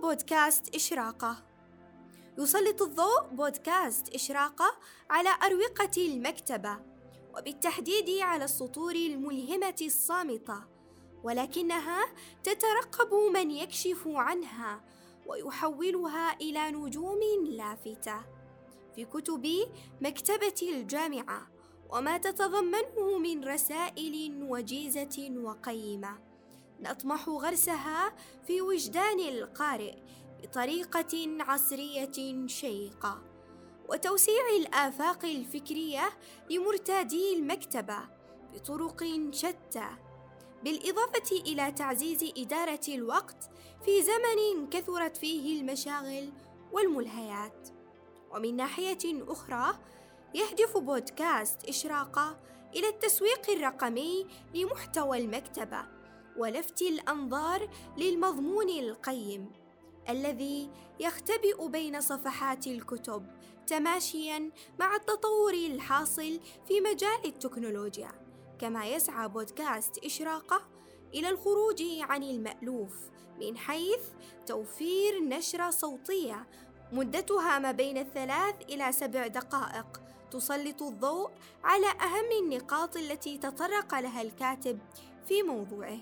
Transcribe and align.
بودكاست 0.00 0.74
إشراقة. 0.74 1.36
يسلط 2.38 2.82
الضوء 2.82 3.26
بودكاست 3.32 4.14
إشراقة 4.14 4.76
على 5.10 5.28
أروقة 5.42 6.06
المكتبة 6.06 6.78
وبالتحديد 7.36 8.18
على 8.20 8.44
السطور 8.44 8.94
الملهمة 8.94 9.76
الصامتة 9.82 10.64
ولكنها 11.22 12.06
تترقب 12.44 13.14
من 13.34 13.50
يكشف 13.50 14.08
عنها 14.08 14.84
ويحولها 15.26 16.36
إلى 16.40 16.70
نجوم 16.70 17.20
لافتة. 17.46 18.20
في 18.94 19.04
كتب 19.04 19.46
مكتبة 20.00 20.54
الجامعة 20.62 21.48
وما 21.90 22.18
تتضمنه 22.18 23.18
من 23.18 23.44
رسائل 23.44 24.46
وجيزة 24.48 25.30
وقيمة. 25.36 26.29
نطمح 26.80 27.28
غرسها 27.28 28.12
في 28.46 28.60
وجدان 28.60 29.20
القارئ 29.20 29.94
بطريقة 30.42 31.36
عصرية 31.40 32.46
شيقة 32.46 33.22
وتوسيع 33.88 34.42
الآفاق 34.60 35.24
الفكرية 35.24 36.10
لمرتادي 36.50 37.36
المكتبة 37.36 37.98
بطرق 38.54 39.04
شتى 39.30 39.88
بالإضافة 40.64 41.36
إلى 41.36 41.72
تعزيز 41.72 42.32
إدارة 42.38 42.80
الوقت 42.88 43.50
في 43.84 44.02
زمن 44.02 44.68
كثرت 44.70 45.16
فيه 45.16 45.60
المشاغل 45.60 46.32
والملهيات. 46.72 47.68
ومن 48.30 48.56
ناحية 48.56 49.24
أخرى 49.28 49.78
يهدف 50.34 50.76
بودكاست 50.76 51.64
إشراقة 51.64 52.40
إلى 52.76 52.88
التسويق 52.88 53.50
الرقمي 53.50 54.26
لمحتوى 54.54 55.18
المكتبة. 55.18 55.99
ولفت 56.36 56.82
الأنظار 56.82 57.68
للمضمون 57.98 58.68
القيم 58.68 59.52
الذي 60.08 60.70
يختبئ 61.00 61.68
بين 61.68 62.00
صفحات 62.00 62.66
الكتب 62.66 63.26
تماشيا 63.66 64.50
مع 64.78 64.96
التطور 64.96 65.54
الحاصل 65.54 66.40
في 66.68 66.80
مجال 66.80 67.24
التكنولوجيا 67.24 68.12
كما 68.58 68.86
يسعى 68.86 69.28
بودكاست 69.28 70.04
إشراقة 70.04 70.62
إلى 71.14 71.28
الخروج 71.28 71.82
عن 72.00 72.22
المألوف 72.22 72.94
من 73.40 73.56
حيث 73.56 74.00
توفير 74.46 75.24
نشرة 75.24 75.70
صوتية 75.70 76.46
مدتها 76.92 77.58
ما 77.58 77.72
بين 77.72 77.98
الثلاث 77.98 78.54
إلى 78.68 78.92
سبع 78.92 79.26
دقائق 79.26 80.00
تسلط 80.30 80.82
الضوء 80.82 81.30
على 81.64 81.86
أهم 81.86 82.42
النقاط 82.42 82.96
التي 82.96 83.38
تطرق 83.38 83.94
لها 83.94 84.22
الكاتب 84.22 84.78
في 85.28 85.42
موضوعه. 85.42 85.98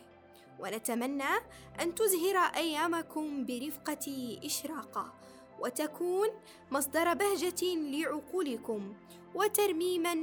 ونتمنى 0.58 1.34
أن 1.80 1.94
تزهر 1.94 2.36
أيامكم 2.36 3.46
برفقة 3.46 4.38
إشراقة 4.44 5.14
وتكون 5.58 6.28
مصدر 6.70 7.14
بهجة 7.14 7.74
لعقولكم 7.74 8.94
وترميما 9.34 10.14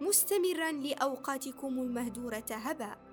مستمرا 0.00 0.72
لأوقاتكم 0.72 1.78
المهدورة 1.78 2.44
هباء. 2.50 3.11